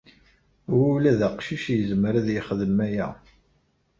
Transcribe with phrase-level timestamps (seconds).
[0.91, 3.07] Ula d aqcic yezmer ad yexdem aya.